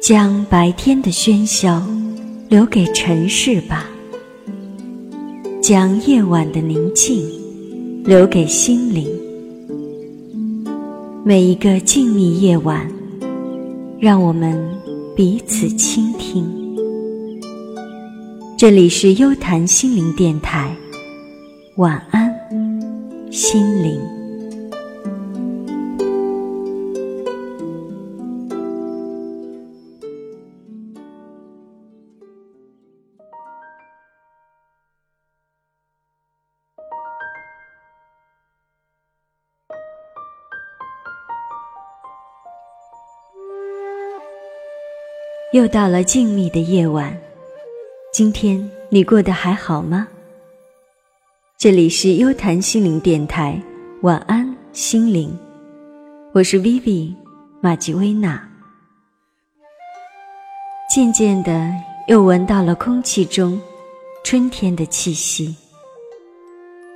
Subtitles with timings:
[0.00, 1.86] 将白天的喧嚣
[2.48, 3.84] 留给尘世吧，
[5.62, 7.22] 将夜晚的宁静
[8.02, 9.06] 留给心灵。
[11.22, 12.90] 每一个静谧夜晚，
[14.00, 14.58] 让我们
[15.14, 16.48] 彼此倾听。
[18.56, 20.74] 这里是优谈心灵电台，
[21.76, 22.34] 晚安，
[23.30, 24.19] 心灵。
[45.52, 47.12] 又到了静谧的夜晚，
[48.12, 50.06] 今天你过得还好吗？
[51.58, 53.60] 这里是优谈心灵电台，
[54.02, 55.36] 晚安心灵，
[56.32, 57.12] 我是 Vivi
[57.60, 58.48] 马吉薇娜。
[60.88, 61.68] 渐渐的，
[62.06, 63.60] 又闻到了空气中
[64.22, 65.56] 春天的气息。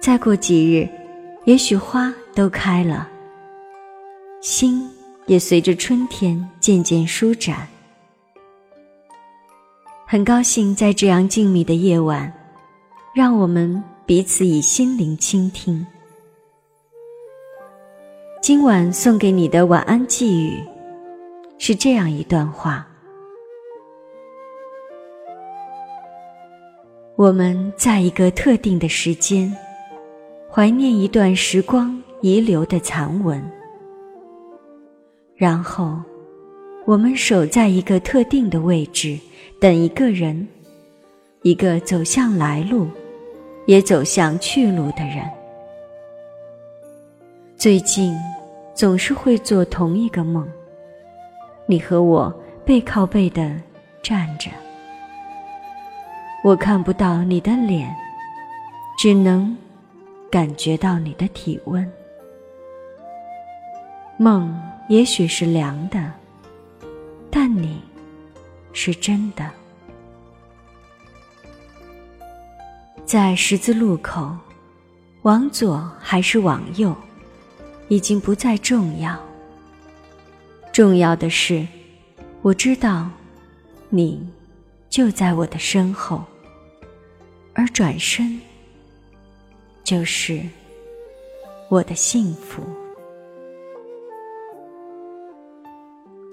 [0.00, 0.88] 再过几日，
[1.44, 3.08] 也许花都开了，
[4.40, 4.88] 心
[5.26, 7.66] 也随着春天渐渐舒展。
[10.06, 12.30] 很高兴在这样静谧的夜晚，
[13.14, 15.84] 让我们彼此以心灵倾听。
[18.42, 20.62] 今晚送给你的晚安寄语，
[21.56, 22.86] 是这样一段话：
[27.16, 29.50] 我们在一个特定的时间，
[30.52, 33.42] 怀念一段时光遗留的残纹，
[35.34, 35.98] 然后。
[36.86, 39.18] 我们守在一个特定的位置，
[39.58, 40.46] 等一个人，
[41.40, 42.86] 一个走向来路，
[43.66, 45.24] 也走向去路的人。
[47.56, 48.14] 最近，
[48.74, 50.46] 总是会做同一个梦。
[51.64, 52.30] 你和我
[52.66, 53.50] 背靠背的
[54.02, 54.50] 站着，
[56.42, 57.90] 我看不到你的脸，
[58.98, 59.56] 只能
[60.30, 61.90] 感觉到你的体温。
[64.18, 64.54] 梦
[64.88, 66.12] 也许是凉的。
[67.36, 67.82] 但你，
[68.72, 69.50] 是真的。
[73.04, 74.38] 在十字路口，
[75.22, 76.94] 往左还是往右，
[77.88, 79.18] 已经不再重要。
[80.72, 81.66] 重要的是，
[82.40, 83.10] 我知道，
[83.88, 84.24] 你
[84.88, 86.24] 就在我的身后，
[87.52, 88.40] 而转身，
[89.82, 90.40] 就是
[91.68, 92.62] 我的幸福。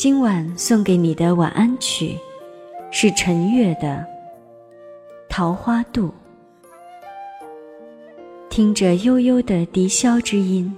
[0.00, 2.16] 今晚送给你的晚安曲，
[2.90, 3.98] 是陈悦的
[5.28, 6.06] 《桃花渡》。
[8.48, 10.74] 听着悠悠的笛箫之音，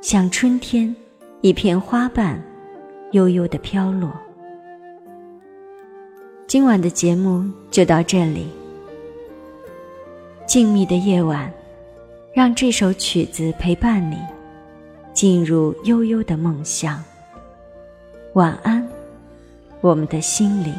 [0.00, 0.92] 像春天
[1.40, 2.42] 一片花瓣，
[3.12, 4.10] 悠悠的飘落。
[6.48, 8.48] 今晚的节目就到这里。
[10.48, 11.48] 静谧的夜晚，
[12.34, 14.18] 让这首曲子陪伴你，
[15.14, 17.00] 进入悠悠的梦乡。
[18.34, 18.88] 晚安，
[19.82, 20.74] 我们的心灵。